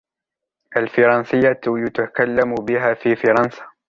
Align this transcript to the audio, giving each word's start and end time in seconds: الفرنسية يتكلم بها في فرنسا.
الفرنسية 0.77 1.59
يتكلم 1.73 2.55
بها 2.55 2.93
في 2.93 3.15
فرنسا. 3.15 3.71